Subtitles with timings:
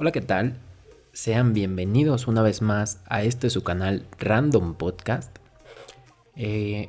[0.00, 0.56] Hola, ¿qué tal?
[1.12, 5.36] Sean bienvenidos una vez más a este su canal Random Podcast.
[6.36, 6.88] Eh,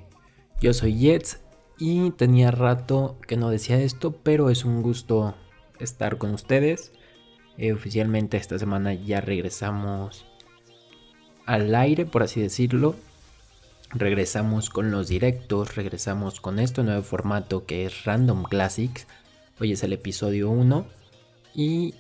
[0.62, 1.42] yo soy Jets
[1.78, 5.35] y tenía rato que no decía esto, pero es un gusto
[5.78, 6.94] estar con ustedes.
[7.58, 10.25] Eh, oficialmente esta semana ya regresamos
[11.46, 12.96] al aire, por así decirlo.
[13.89, 19.05] Regresamos con los directos, regresamos con este nuevo formato que es Random Classics.
[19.59, 20.85] Hoy es el episodio 1
[21.53, 21.95] y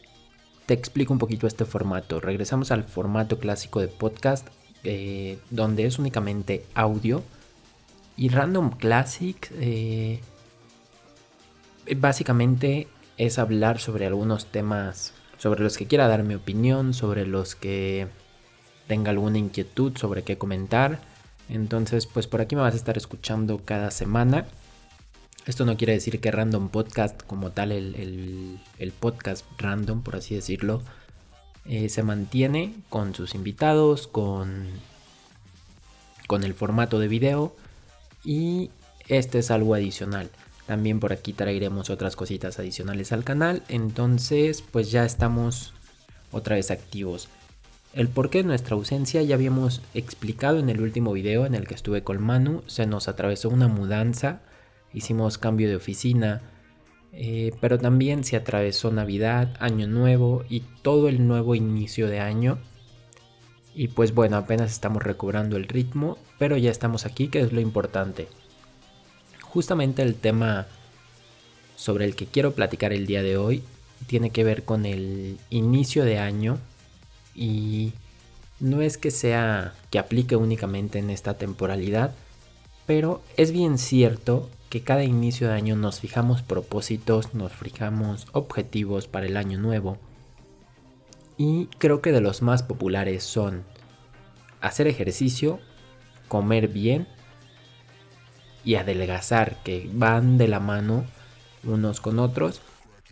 [0.65, 2.19] te explico un poquito este formato.
[2.19, 4.47] Regresamos al formato clásico de podcast,
[4.83, 7.23] eh, donde es únicamente audio.
[8.17, 10.19] Y Random Classic eh,
[11.95, 17.55] básicamente es hablar sobre algunos temas sobre los que quiera dar mi opinión, sobre los
[17.55, 18.07] que
[18.85, 20.99] tenga alguna inquietud, sobre qué comentar.
[21.49, 24.45] Entonces, pues por aquí me vas a estar escuchando cada semana.
[25.47, 30.83] Esto no quiere decir que Random Podcast como tal, el, podcast random, por así decirlo,
[31.65, 34.67] eh, se mantiene con sus invitados, con,
[36.27, 37.55] con el formato de video
[38.23, 38.69] y
[39.07, 40.29] este es algo adicional.
[40.67, 45.73] También por aquí traeremos otras cositas adicionales al canal, entonces pues ya estamos
[46.31, 47.29] otra vez activos.
[47.93, 51.73] El porqué de nuestra ausencia ya habíamos explicado en el último video en el que
[51.73, 54.41] estuve con Manu, se nos atravesó una mudanza
[54.93, 56.41] hicimos cambio de oficina,
[57.13, 62.57] eh, pero también se atravesó Navidad, Año Nuevo y todo el nuevo inicio de año.
[63.73, 67.61] Y pues bueno, apenas estamos recobrando el ritmo, pero ya estamos aquí, que es lo
[67.61, 68.27] importante.
[69.41, 70.67] Justamente el tema
[71.75, 73.63] sobre el que quiero platicar el día de hoy
[74.07, 76.57] tiene que ver con el inicio de año
[77.35, 77.93] y
[78.59, 82.13] no es que sea que aplique únicamente en esta temporalidad,
[82.85, 89.05] pero es bien cierto que cada inicio de año nos fijamos propósitos, nos fijamos objetivos
[89.05, 89.97] para el año nuevo.
[91.37, 93.65] Y creo que de los más populares son
[94.61, 95.59] hacer ejercicio,
[96.29, 97.05] comer bien
[98.63, 101.03] y adelgazar, que van de la mano
[101.65, 102.61] unos con otros.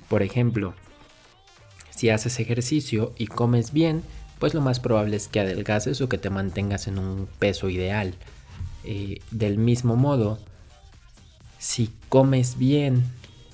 [0.08, 0.76] Por ejemplo,
[1.90, 4.02] si haces ejercicio y comes bien,
[4.40, 8.16] pues lo más probable es que adelgaces o que te mantengas en un peso ideal.
[8.86, 10.40] Eh, del mismo modo,
[11.60, 13.04] si comes bien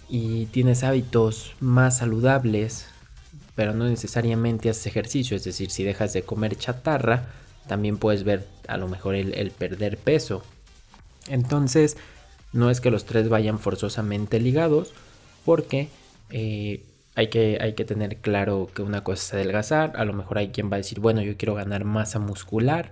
[0.08, 2.88] y tienes hábitos más saludables,
[3.56, 7.26] pero no necesariamente haces ejercicio, es decir, si dejas de comer chatarra,
[7.68, 10.44] también puedes ver a lo mejor el, perder peso.
[11.28, 11.98] Entonces,
[12.54, 14.94] no es que los tres vayan forzosamente ligados,
[15.44, 15.90] porque
[16.30, 16.84] eh,
[17.16, 20.50] hay, que, hay que tener claro que una cosa es adelgazar, a lo mejor hay
[20.50, 22.92] quien va a decir, bueno, yo quiero ganar masa muscular,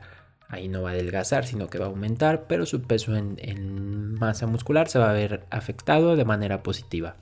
[0.54, 4.48] ahí no va a adelgazar, sino que va a aumentar, pero su peso en, masa
[4.48, 7.18] muscular se va a ver afectado de manera positiva.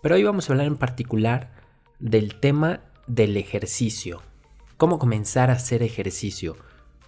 [0.00, 1.50] Pero hoy vamos a hablar en particular
[1.98, 4.22] del tema del ejercicio.
[4.76, 6.56] Cómo comenzar a hacer ejercicio.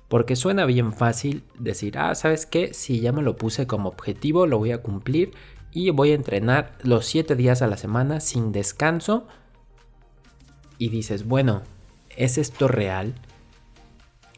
[0.09, 2.75] Porque suena bien fácil decir, ah, ¿sabes qué?
[2.75, 5.33] Si ya me lo puse como objetivo, lo voy a cumplir
[5.73, 9.27] y voy a entrenar los 7 días a la semana sin descanso.
[10.79, 11.63] Y dices, bueno,
[12.17, 13.15] ¿es esto real?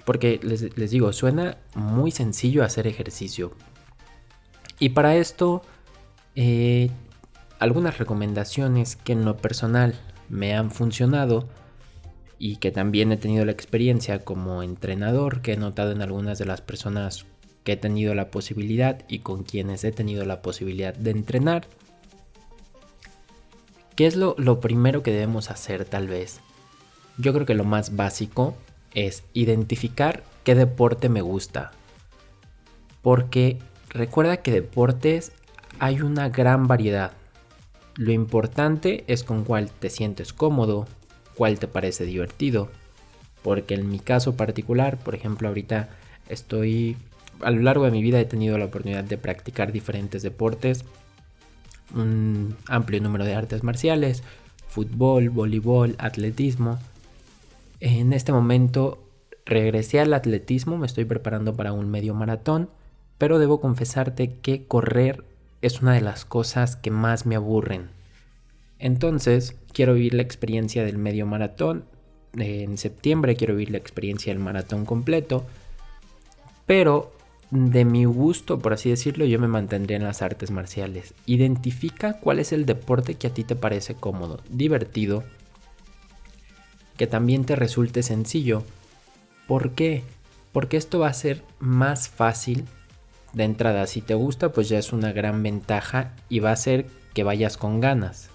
[0.06, 3.52] Porque les, digo, suena muy sencillo hacer ejercicio.
[4.78, 5.62] Y para esto,
[6.36, 6.90] eh,
[7.58, 9.96] algunas recomendaciones que en lo personal
[10.28, 11.48] me han funcionado
[12.38, 16.44] y que también he tenido la experiencia como entrenador que he notado en algunas de
[16.44, 17.26] las personas
[17.64, 21.66] que he tenido la posibilidad y con quienes he tenido la posibilidad de entrenar.
[23.96, 26.38] ¿Qué es lo, lo primero que debemos hacer tal vez?
[27.18, 28.54] Yo creo que lo más básico
[28.96, 31.70] es identificar qué deporte me gusta.
[33.02, 33.58] Porque
[33.90, 35.30] recuerda que deportes
[35.78, 37.12] hay una gran variedad.
[37.94, 40.88] Lo importante es con cuál te sientes cómodo,
[41.34, 42.70] cuál te parece divertido.
[43.42, 45.90] Porque en mi caso particular, por ejemplo, ahorita
[46.28, 46.96] estoy,
[47.42, 50.84] a lo largo de mi vida he tenido la oportunidad de practicar diferentes deportes,
[51.94, 54.22] un amplio número de artes marciales,
[54.68, 56.78] fútbol, voleibol, atletismo,
[57.80, 59.02] en este momento
[59.44, 62.68] regresé al atletismo, me estoy preparando para un medio maratón,
[63.18, 65.24] pero debo confesarte que correr
[65.62, 67.88] es una de las cosas que más me aburren.
[68.78, 71.84] Entonces, quiero vivir la experiencia del medio maratón.
[72.34, 75.44] En septiembre quiero vivir la experiencia del maratón completo.
[76.66, 77.12] Pero
[77.50, 81.14] de mi gusto, por así decirlo, yo me mantendría en las artes marciales.
[81.24, 85.24] Identifica cuál es el deporte que a ti te parece cómodo, divertido
[86.96, 88.62] que también te resulte sencillo.
[89.46, 90.02] ¿Por qué?
[90.52, 92.64] Porque esto va a ser más fácil
[93.32, 93.86] de entrada.
[93.86, 97.56] Si te gusta, pues ya es una gran ventaja y va a hacer que vayas
[97.56, 98.30] con ganas.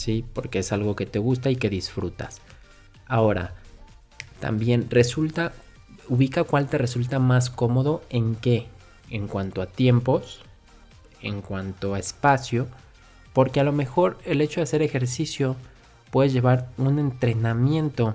[0.00, 0.24] ¿sí?
[0.32, 2.40] Porque es algo que te gusta y que disfrutas.
[3.06, 3.54] Ahora,
[4.40, 5.52] también resulta,
[6.08, 8.66] ubica cuál te resulta más cómodo en qué,
[9.10, 10.40] en cuanto a tiempos,
[11.22, 12.66] en cuanto a espacio,
[13.32, 15.56] porque a lo mejor el hecho de hacer ejercicio
[16.10, 18.14] puedes llevar un entrenamiento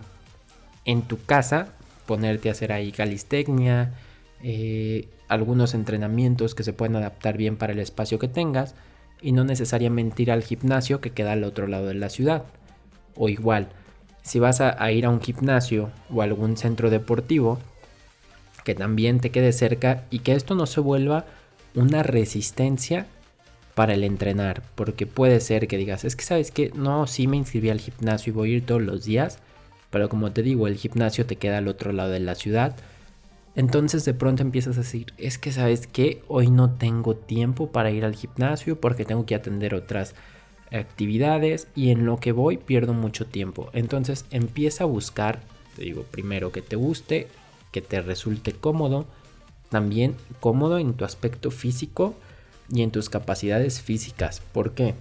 [0.85, 1.69] en tu casa,
[2.05, 3.93] ponerte a hacer ahí calistecnia,
[4.43, 8.75] eh, algunos entrenamientos que se pueden adaptar bien para el espacio que tengas
[9.21, 12.43] y no necesariamente ir al gimnasio que queda al otro lado de la ciudad.
[13.15, 13.69] O igual,
[14.21, 17.59] si vas a, ir a un gimnasio o algún centro deportivo,
[18.63, 21.25] que también te quede cerca y que esto no se vuelva
[21.75, 23.07] una resistencia
[23.75, 27.37] para el entrenar, porque puede ser que digas, es que sabes que no, sí me
[27.37, 29.39] inscribí al gimnasio y voy a ir todos los días,
[29.89, 32.75] pero como te digo, el gimnasio te queda al otro lado de la ciudad.
[33.55, 37.91] Entonces de pronto empiezas a decir, es que sabes que hoy no tengo tiempo para
[37.91, 40.15] ir al gimnasio porque tengo que atender otras
[40.71, 43.69] actividades y en lo que voy pierdo mucho tiempo.
[43.73, 45.41] Entonces empieza a buscar,
[45.75, 47.27] te digo, primero que te guste,
[47.71, 49.05] que te resulte cómodo,
[49.69, 52.15] también cómodo en tu aspecto físico
[52.69, 54.41] y en tus capacidades físicas.
[54.51, 54.95] ¿Por qué?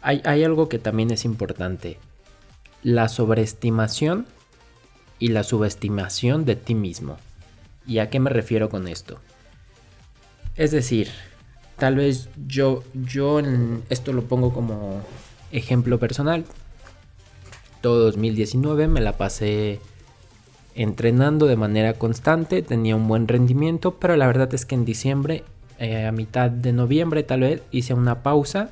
[0.00, 1.98] Hay, hay algo que también es importante
[2.82, 4.26] la sobreestimación
[5.18, 7.16] y la subestimación de ti mismo.
[7.86, 9.20] ¿Y a qué me refiero con esto?
[10.56, 11.08] Es decir,
[11.78, 15.00] tal vez yo, yo en esto lo pongo como
[15.52, 16.44] ejemplo personal.
[17.80, 19.80] Todo 2019 me la pasé
[20.74, 25.44] entrenando de manera constante, tenía un buen rendimiento, pero la verdad es que en diciembre,
[25.78, 28.70] eh, a mitad de noviembre tal vez, hice una pausa.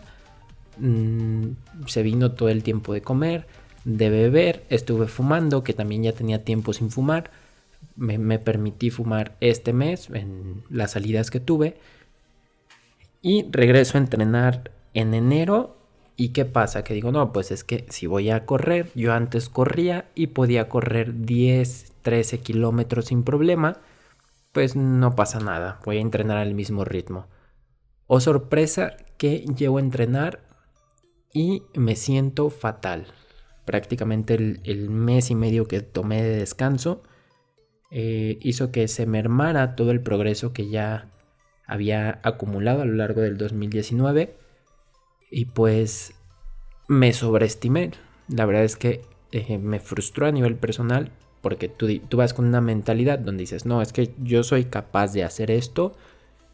[0.78, 1.52] Mm,
[1.86, 3.46] se vino todo el tiempo de comer
[3.84, 7.30] de beber, estuve fumando, que también ya tenía tiempo sin fumar.
[7.96, 11.76] Me, permití fumar este mes en las salidas que tuve.
[13.22, 15.76] Y regreso a entrenar en enero.
[16.16, 16.84] ¿Y qué pasa?
[16.84, 20.68] Que digo, no, pues es que si voy a correr, yo antes corría y podía
[20.68, 23.78] correr 10, 13 kilómetros sin problema.
[24.52, 27.28] Pues no pasa nada, voy a entrenar al mismo ritmo.
[28.06, 30.40] O oh, sorpresa que llevo a entrenar
[31.32, 33.06] y me siento fatal
[33.64, 37.04] prácticamente el, mes y medio que tomé de descanso
[37.92, 41.12] eh, hizo que se mermara todo el progreso que ya
[41.66, 44.36] había acumulado a lo largo del 2019
[45.30, 46.14] y pues
[46.88, 47.92] me sobreestimé.
[48.26, 52.46] La verdad es que eh, me frustró a nivel personal porque tú, tú vas con
[52.46, 55.94] una mentalidad donde dices, no, es que yo soy capaz de hacer esto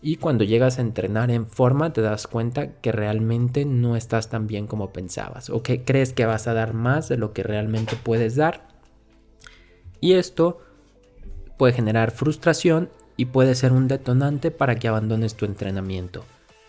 [0.02, 4.46] y cuando llegas a entrenar en forma te das cuenta que realmente no estás tan
[4.46, 7.96] bien como pensabas o que crees que vas a dar más de lo que realmente
[7.96, 8.68] puedes dar.
[10.00, 10.60] Y esto
[11.56, 16.24] puede generar frustración y puede ser un detonante para que abandones tu entrenamiento.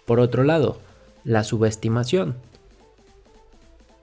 [0.06, 0.80] Por otro lado,
[1.24, 2.38] la subestimación.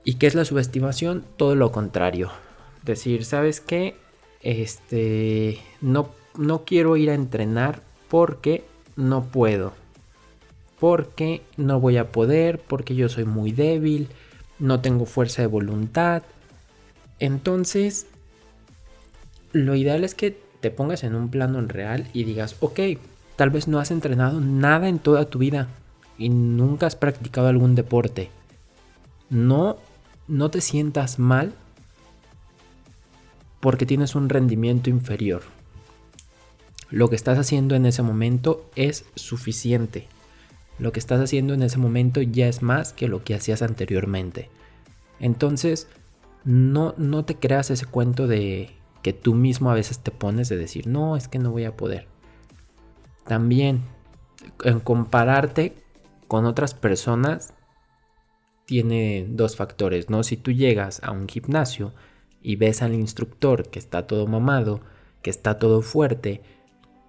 [0.04, 1.24] ¿Y qué es la subestimación?
[1.38, 2.30] Todo lo contrario.
[2.82, 3.96] Decir, ¿sabes qué?
[4.44, 8.62] Este, no, no quiero ir a entrenar porque
[8.94, 9.72] no puedo.
[10.78, 14.08] Porque no voy a poder, porque yo soy muy débil,
[14.58, 16.22] no tengo fuerza de voluntad.
[17.18, 18.06] Entonces,
[19.52, 22.80] lo ideal es que te pongas en un plano real y digas, ok,
[23.36, 25.68] tal vez no has entrenado nada en toda tu vida
[26.18, 28.30] y nunca has practicado algún deporte.
[29.30, 29.78] No,
[30.28, 31.54] no te sientas mal
[33.64, 35.42] porque tienes un rendimiento inferior
[36.94, 40.06] lo que estás haciendo en ese momento es suficiente.
[40.78, 44.48] Lo que estás haciendo en ese momento ya es más que lo que hacías anteriormente.
[45.18, 45.88] Entonces,
[46.44, 48.70] no, no te creas ese cuento de
[49.02, 51.76] que tú mismo a veces te pones de decir, no, es que no voy a
[51.76, 52.06] poder.
[53.26, 53.82] También,
[54.62, 55.74] en compararte
[56.28, 57.54] con otras personas,
[58.66, 60.22] tiene dos factores, ¿no?
[60.22, 61.92] Si tú llegas a un gimnasio
[62.44, 64.80] y ves al instructor que está todo mamado,
[65.22, 66.42] que está todo fuerte,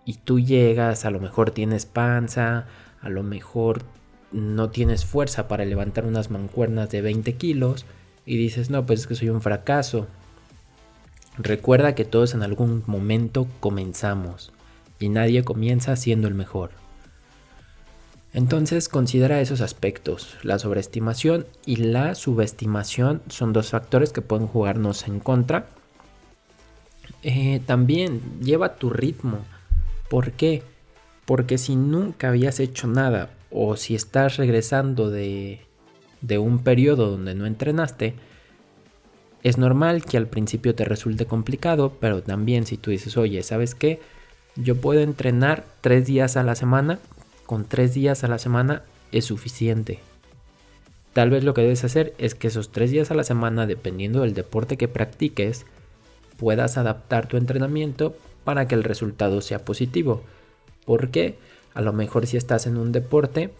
[0.05, 2.67] y tú llegas, a lo mejor tienes panza,
[3.01, 3.83] a lo mejor
[4.31, 7.85] no tienes fuerza para levantar unas mancuernas de 20 kilos
[8.25, 10.07] y dices, no, pues es que soy un fracaso.
[11.37, 14.53] Recuerda que todos en algún momento comenzamos
[14.99, 16.71] y nadie comienza siendo el mejor.
[18.35, 20.35] Entonces considera esos aspectos.
[20.43, 25.67] La sobreestimación y la subestimación son dos factores que pueden jugarnos en contra.
[27.23, 29.39] Eh, también lleva tu ritmo.
[30.09, 30.63] ¿Por qué?
[31.23, 35.61] Porque si nunca habías hecho nada o si estás regresando de,
[36.19, 38.15] de un periodo donde no entrenaste,
[39.43, 43.75] es normal que al principio te resulte complicado, pero también si tú dices, oye, ¿sabes
[43.75, 44.01] qué?
[44.57, 46.99] Yo puedo entrenar tres días a la semana,
[47.45, 49.99] con tres días a la semana es suficiente.
[51.13, 54.21] Tal vez lo que debes hacer es que esos tres días a la semana, dependiendo
[54.21, 55.65] del deporte que practiques,
[56.37, 60.23] puedas adaptar tu entrenamiento para que el resultado sea positivo.
[60.85, 61.37] Porque
[61.73, 63.51] a lo mejor si estás en un deporte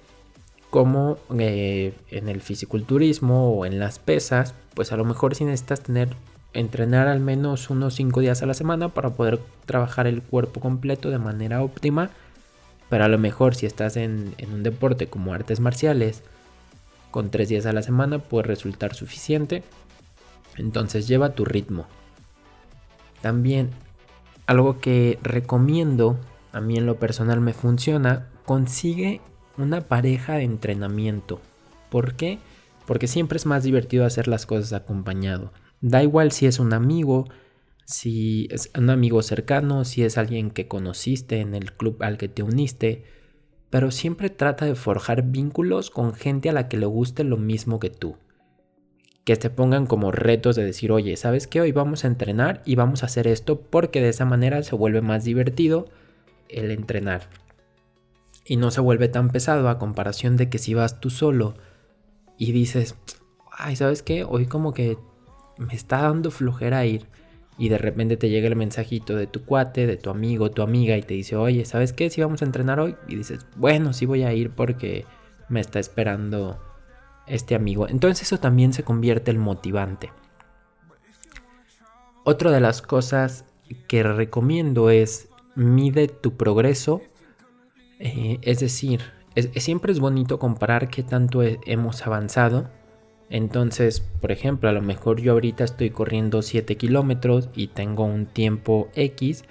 [0.70, 5.82] como eh, en el fisiculturismo o en las pesas, pues a lo mejor si necesitas
[5.82, 6.10] tener
[6.56, 11.10] entrenar al menos unos 5 días a la semana para poder trabajar el cuerpo completo
[11.10, 12.10] de manera óptima.
[12.96, 16.24] Pero a lo mejor si estás en, en un deporte como artes marciales,
[17.12, 19.64] con 3 días a la semana puede resultar suficiente.
[20.56, 21.88] Entonces lleva tu ritmo.
[23.22, 23.72] También
[24.48, 26.18] algo que recomiendo,
[26.54, 29.20] a mí en lo personal me funciona, consigue
[29.58, 31.42] una pareja de entrenamiento.
[31.90, 32.40] ¿Por qué?
[32.88, 35.52] Porque siempre es más divertido hacer las cosas acompañado.
[35.82, 37.28] Da igual si es un amigo,
[37.86, 42.28] si es un amigo cercano, si es alguien que conociste en el club al que
[42.28, 43.04] te uniste,
[43.70, 47.80] pero siempre trata de forjar vínculos con gente a la que le guste lo mismo
[47.80, 48.18] que tú.
[49.24, 51.62] Que te pongan como retos de decir, oye, ¿sabes qué?
[51.62, 55.02] Hoy vamos a entrenar y vamos a hacer esto porque de esa manera se vuelve
[55.02, 55.88] más divertido
[56.50, 57.30] el entrenar
[58.46, 61.56] y no se vuelve tan pesado a comparación de que si vas tú solo
[62.38, 62.96] y dices,
[63.52, 64.24] ay, ¿sabes qué?
[64.24, 64.98] Hoy como que
[65.58, 67.08] me está dando flojera ir
[67.58, 70.98] y de repente te llega el mensajito de tu cuate, de tu amigo, tu amiga
[70.98, 72.10] y te dice, oye, ¿sabes qué?
[72.10, 75.06] Si vamos a entrenar hoy y dices, bueno, sí voy a ir porque
[75.50, 76.60] me está esperando
[77.28, 77.88] este amigo.
[77.88, 80.12] Entonces eso también se convierte en motivante.
[82.24, 83.46] Otra de las cosas
[83.88, 87.02] que recomiendo es mide tu progreso
[88.00, 89.02] eh, es decir,
[89.56, 92.70] siempre es bonito comparar qué tanto hemos avanzado.
[93.30, 98.28] Entonces, por ejemplo, a lo mejor yo ahorita estoy corriendo 7 kilómetros y tengo un
[98.28, 99.46] tiempo X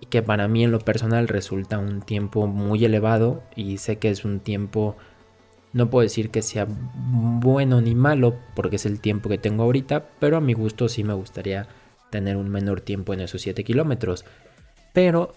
[0.00, 4.10] y que para mí en lo personal resulta un tiempo muy elevado y sé que
[4.10, 4.96] es un tiempo,
[5.72, 10.10] no puedo decir que sea bueno ni malo porque es el tiempo que tengo ahorita,
[10.20, 11.68] pero a mi gusto sí me gustaría
[12.10, 14.24] tener un menor tiempo en esos 7 kilómetros.
[14.92, 15.32] Pero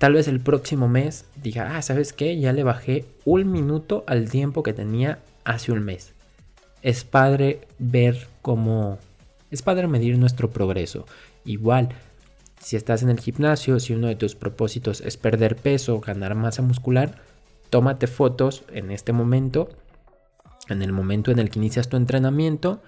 [0.00, 2.40] Tal vez el próximo mes diga, ah, ¿sabes qué?
[2.40, 6.14] Ya le bajé un minuto al tiempo que tenía hace un mes.
[6.82, 8.98] Es padre ver cómo...
[9.50, 11.06] Es padre medir nuestro progreso.
[11.44, 11.90] Igual,
[12.60, 16.62] si estás en el gimnasio, si uno de tus propósitos es perder peso, ganar masa
[16.62, 17.16] muscular,
[17.70, 19.70] tómate fotos en este momento,
[20.68, 22.82] en el momento en el que inicias tu entrenamiento,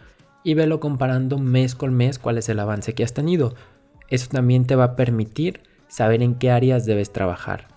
[0.45, 3.55] y velo comparando mes con mes cuál es el avance que has tenido.
[4.09, 7.69] Eso también te va a permitir saber en qué áreas debes trabajar.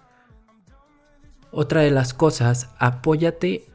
[1.52, 3.66] Otra de las cosas, apóyate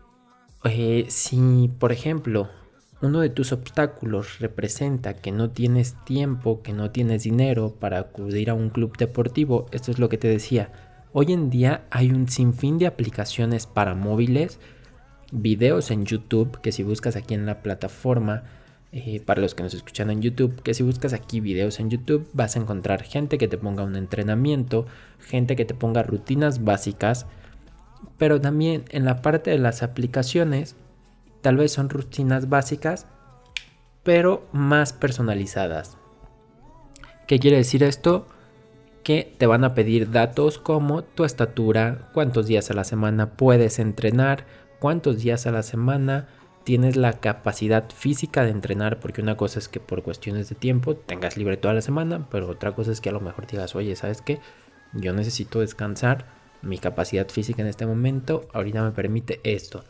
[0.64, 2.48] eh, si, por ejemplo,
[3.02, 8.50] uno de tus obstáculos representa que no tienes tiempo, que no tienes dinero para acudir
[8.50, 10.70] a un club deportivo, esto es lo que te decía.
[11.12, 14.60] Hoy en día hay un sinfín de aplicaciones para móviles,
[15.32, 18.42] videos en YouTube, que si buscas aquí en la plataforma
[18.92, 22.28] eh, para los que nos escuchan en YouTube, que si buscas aquí videos en YouTube
[22.32, 24.86] vas a encontrar gente que te ponga un entrenamiento,
[25.20, 27.26] gente que te ponga rutinas básicas,
[28.18, 30.76] pero también en la parte de las aplicaciones,
[31.40, 33.06] tal vez son rutinas básicas,
[34.02, 35.96] pero más personalizadas.
[37.26, 38.26] ¿Qué quiere decir esto?
[39.04, 43.78] Que te van a pedir datos como tu estatura, cuántos días a la semana puedes
[43.78, 44.46] entrenar,
[44.78, 46.28] cuántos días a la semana
[46.64, 50.94] tienes la capacidad física de entrenar, porque una cosa es que por cuestiones de tiempo
[50.96, 53.96] tengas libre toda la semana, pero otra cosa es que a lo mejor digas, oye,
[53.96, 54.40] ¿sabes qué?
[54.92, 56.26] Yo necesito descansar,
[56.62, 59.84] mi capacidad física en este momento ahorita me permite esto.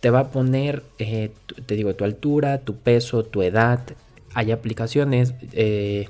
[0.00, 1.32] Te va a poner, eh,
[1.66, 3.80] te digo, tu altura, tu peso, tu edad.
[4.34, 5.34] Hay aplicaciones.
[5.52, 6.08] Eh,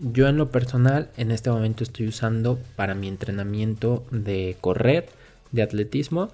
[0.00, 5.08] yo en lo personal en este momento estoy usando para mi entrenamiento de correr,
[5.52, 6.30] de atletismo,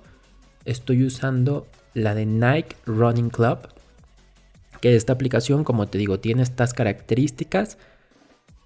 [0.65, 3.59] estoy usando la de Nike Running Club,
[4.81, 7.79] que esta aplicación, como te digo, tiene estas características,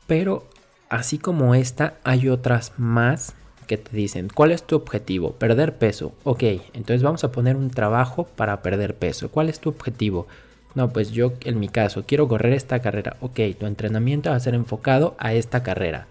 [0.06, 0.48] pero
[0.88, 3.34] así como esta, hay otras más
[3.70, 5.34] que te dicen, ¿cuál es tu objetivo?
[5.34, 6.12] Perder peso.
[6.24, 9.30] Ok, entonces vamos a poner un trabajo para perder peso.
[9.30, 10.26] ¿Cuál es tu objetivo?
[10.74, 13.16] No, pues yo en mi caso quiero correr esta carrera.
[13.20, 16.08] Ok, tu entrenamiento va a ser enfocado a esta carrera.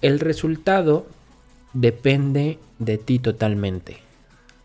[0.00, 1.06] El resultado
[1.72, 3.96] depende de ti totalmente.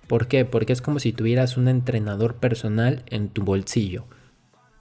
[0.05, 0.45] ¿Por qué?
[0.45, 4.03] Porque es como si tuvieras un entrenador personal en tu bolsillo.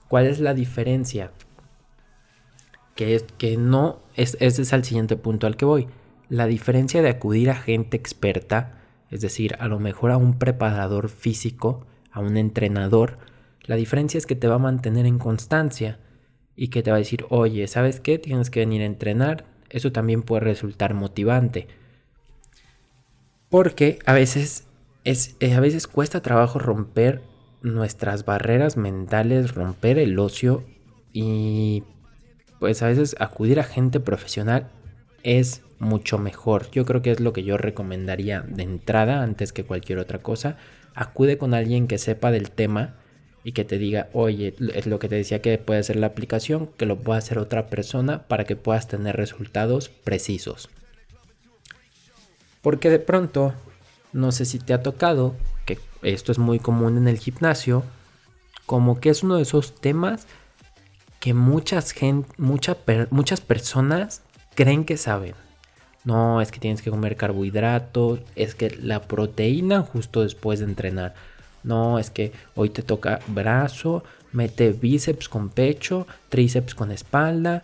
[0.07, 1.31] ¿Cuál es la diferencia?
[2.93, 5.87] Que es que no, es, ese es el siguiente punto al que voy.
[6.31, 11.09] La diferencia de acudir a gente experta, es decir, a lo mejor a un preparador
[11.09, 13.17] físico, a un entrenador,
[13.63, 15.99] la diferencia es que te va a mantener en constancia
[16.55, 18.17] y que te va a decir, oye, ¿sabes qué?
[18.17, 19.43] Tienes que venir a entrenar.
[19.69, 21.67] Eso también puede resultar motivante.
[23.49, 24.69] Porque a veces
[25.03, 27.21] es, eh, a veces cuesta trabajo romper
[27.61, 30.63] nuestras barreras mentales, romper el ocio
[31.11, 31.83] y
[32.57, 34.71] pues a veces acudir a gente profesional
[35.23, 36.69] es mucho mejor.
[36.71, 40.55] Yo creo que es lo que yo recomendaría de entrada antes que cualquier otra cosa.
[40.93, 42.95] Acude con alguien que sepa del tema
[43.43, 46.69] y que te diga, oye, es lo que te decía que puede hacer la aplicación,
[46.77, 50.69] que lo pueda hacer otra persona para que puedas tener resultados precisos.
[52.61, 53.53] Porque de pronto,
[54.13, 55.35] no sé si te ha tocado,
[55.65, 57.83] que esto es muy común en el gimnasio,
[58.67, 60.27] como que es uno de esos temas
[61.19, 64.21] que muchas, gente, muchas personas
[64.53, 65.33] creen que saben.
[66.03, 71.13] No, es que tienes que comer carbohidratos, es que la proteína justo después de entrenar.
[71.63, 77.63] No, es que hoy te toca brazo, mete bíceps con pecho, tríceps con espalda.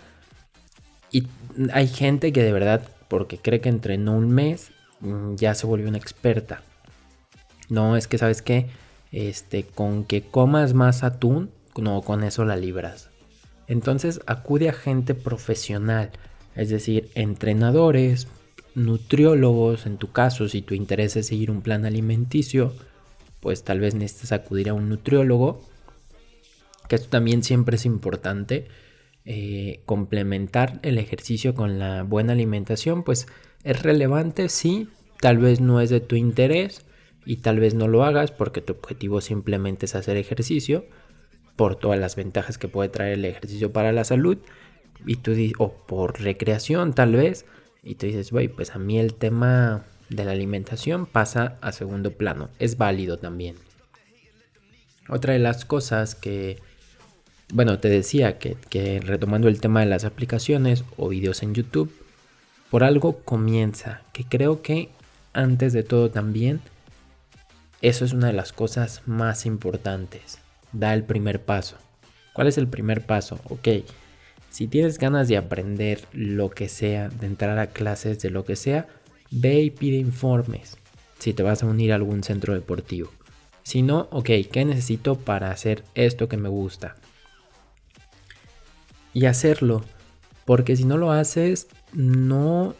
[1.12, 1.28] Y
[1.74, 5.88] hay gente que de verdad, porque cree que entrenó un mes, mm, ya se volvió
[5.88, 6.62] una experta.
[7.70, 8.68] No, es que sabes que
[9.12, 13.10] este, con que comas más atún, no, con eso la libras.
[13.68, 16.12] Entonces acude a gente profesional,
[16.58, 18.28] es decir, entrenadores,
[18.76, 22.74] nutriólogos, en tu caso, si tu interés es seguir un plan alimenticio,
[23.40, 25.62] pues tal vez necesites acudir a un nutriólogo,
[26.90, 28.68] que esto también siempre es importante,
[29.26, 33.28] eh, complementar el ejercicio con la buena alimentación, pues
[33.64, 34.90] es relevante, sí,
[35.22, 36.86] tal vez no es de tu interés
[37.26, 40.86] y tal vez no lo hagas porque tu objetivo simplemente es hacer ejercicio,
[41.56, 44.38] por todas las ventajas que puede traer el ejercicio para la salud,
[45.06, 47.46] y tú o por recreación tal vez,
[47.84, 52.12] y tú dices, güey, pues a mí el tema de la alimentación pasa a segundo
[52.12, 52.50] plano.
[52.60, 53.56] Es válido también.
[55.10, 56.60] Otra de las cosas que,
[57.54, 61.94] bueno, te decía que, que retomando el tema de las aplicaciones o videos en YouTube,
[62.70, 64.90] por algo comienza, que creo que
[65.34, 66.62] antes de todo también,
[67.82, 70.40] eso es una de las cosas más importantes.
[70.74, 71.78] Da el primer paso.
[72.34, 73.40] ¿Cuál es el primer paso?
[73.46, 73.68] Ok,
[74.58, 78.56] si tienes ganas de aprender lo que sea, de entrar a clases de lo que
[78.56, 78.88] sea,
[79.30, 80.78] ve y pide informes
[81.20, 83.12] si te vas a unir a algún centro deportivo.
[83.62, 86.96] Si no, ok, ¿qué necesito para hacer esto que me gusta?
[89.14, 89.84] Y hacerlo,
[90.44, 92.74] porque si no lo haces, no,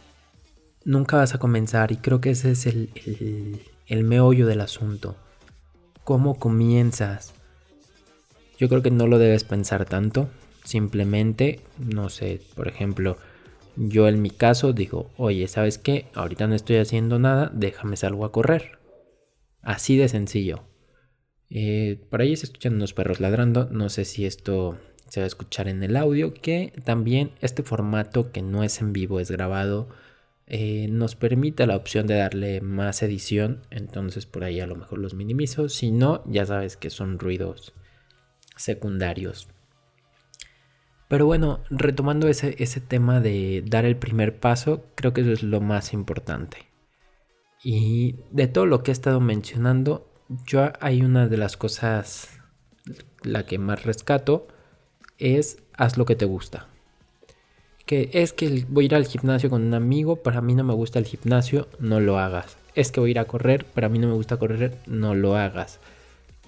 [0.84, 1.92] nunca vas a comenzar.
[1.92, 5.14] Y creo que ese es el, el, el meollo del asunto.
[6.02, 7.34] ¿Cómo comienzas?
[8.58, 10.28] Yo creo que no lo debes pensar tanto.
[10.68, 13.16] Simplemente, no sé, por ejemplo,
[13.76, 16.04] yo en mi caso digo, oye, ¿sabes qué?
[16.12, 18.78] Ahorita no estoy haciendo nada, déjame salgo a correr.
[19.62, 20.64] Así de sencillo.
[21.48, 24.76] Eh, por ahí se escuchan unos perros ladrando, no sé si esto
[25.08, 28.92] se va a escuchar en el audio, que también este formato que no es en
[28.92, 29.88] vivo, es grabado,
[30.46, 34.98] eh, nos permite la opción de darle más edición, entonces por ahí a lo mejor
[34.98, 37.72] los minimizo, si no, ya sabes que son ruidos
[38.54, 39.48] secundarios.
[41.08, 45.42] Pero bueno, retomando ese, ese tema de dar el primer paso, creo que eso es
[45.42, 46.68] lo más importante.
[47.64, 50.06] Y de todo lo que he estado mencionando,
[50.46, 52.28] yo hay una de las cosas,
[53.22, 54.46] la que más rescato,
[55.18, 56.66] es haz lo que te gusta.
[57.86, 60.74] Que es que voy a ir al gimnasio con un amigo, para mí no me
[60.74, 62.58] gusta el gimnasio, no lo hagas.
[62.74, 65.36] Es que voy a ir a correr, para mí no me gusta correr, no lo
[65.36, 65.80] hagas.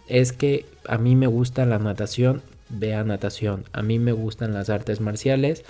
[0.07, 3.65] Es que a mí me gusta la natación, vea natación.
[3.73, 5.65] A mí me gustan las artes marciales,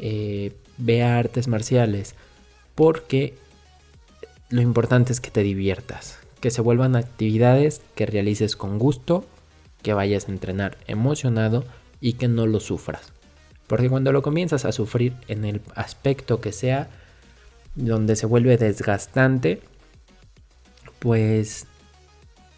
[0.00, 2.14] eh, vea artes marciales.
[2.74, 3.34] Porque
[4.48, 9.26] lo importante es que te diviertas, que se vuelvan actividades que realices con gusto,
[9.82, 11.64] que vayas a entrenar emocionado
[12.00, 13.12] y que no lo sufras.
[13.66, 16.88] Porque cuando lo comienzas a sufrir en el aspecto que sea,
[17.74, 19.60] donde se vuelve desgastante,
[20.98, 21.66] pues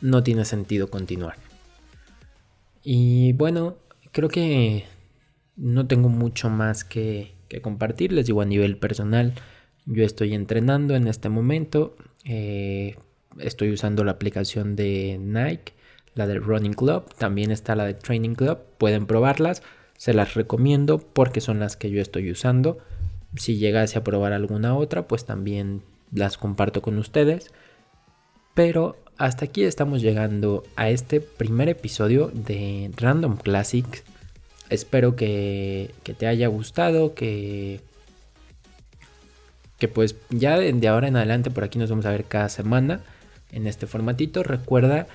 [0.00, 1.36] no tiene sentido continuar.
[2.82, 3.76] Y bueno,
[4.16, 4.84] creo que
[5.56, 8.12] no tengo mucho más que, compartir.
[8.12, 9.34] Les digo a nivel personal,
[9.84, 11.94] yo estoy entrenando en este momento.
[12.24, 12.96] Eh,
[13.38, 15.74] estoy usando la aplicación de Nike,
[16.14, 17.14] la del Running Club.
[17.18, 18.58] También está la de Training Club.
[18.78, 19.62] Pueden probarlas.
[19.98, 22.78] Se las recomiendo porque son las que yo estoy usando.
[23.36, 27.52] Si llegase a probar alguna otra, pues también las comparto con ustedes.
[28.56, 34.02] Pero hasta aquí estamos llegando a este primer episodio de Random Classics.
[34.70, 37.82] Espero que, te haya gustado, que,
[39.78, 43.02] que pues ya de, ahora en adelante por aquí nos vamos a ver cada semana
[43.52, 44.42] en este formatito.
[44.42, 45.06] Recuerda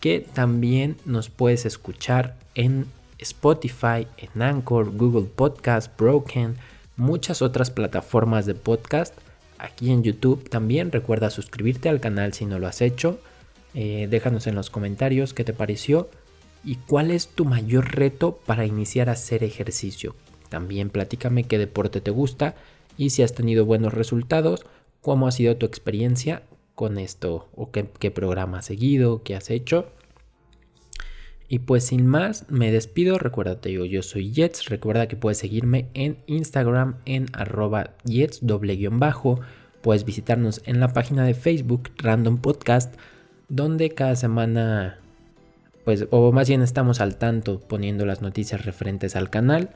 [0.00, 2.86] que también nos puedes escuchar en
[3.18, 6.56] Spotify, en Anchor, Google Podcast, Broken,
[6.96, 9.14] muchas otras plataformas de podcast.
[9.62, 13.20] Aquí en YouTube también recuerda suscribirte al canal si no lo has hecho
[13.72, 16.10] Eh, déjanos en los comentarios qué te pareció
[16.64, 20.16] y cuál es tu mayor reto para iniciar a hacer ejercicio.
[20.48, 22.56] También platícame qué deporte te gusta
[22.96, 24.66] y si has tenido buenos resultados,
[25.00, 26.42] cómo ha sido tu experiencia
[26.74, 29.86] con esto o qué, qué programa has seguido, qué has hecho.
[31.52, 33.18] Y pues sin más, me despido.
[33.18, 34.66] Recuerda, te digo, yo soy Jets.
[34.66, 39.40] Recuerda que puedes seguirme en Instagram en arroba Jets doble guion bajo.
[39.82, 42.94] Puedes visitarnos en la página de Facebook Random Podcast,
[43.48, 45.00] donde cada semana,
[45.84, 49.70] pues, o más bien estamos al tanto poniendo las noticias referentes al canal.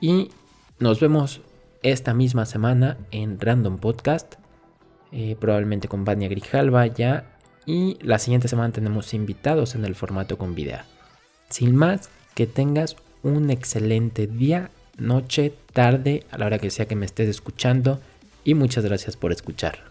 [0.00, 0.30] Y
[0.78, 1.42] nos vemos
[1.82, 4.36] esta misma semana en Random Podcast.
[5.12, 7.36] Eh, probablemente con Vania Grijalva ya.
[7.66, 10.78] Y la siguiente semana tenemos invitados en el formato con video.
[11.50, 16.96] Sin más, que tengas un excelente día, noche, tarde, a la hora que sea que
[16.96, 18.00] me estés escuchando
[18.44, 19.89] y muchas gracias por escuchar.